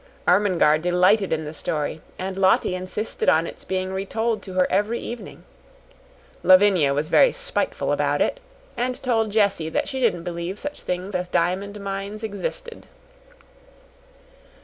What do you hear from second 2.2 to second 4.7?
Lottie insisted on its being retold to her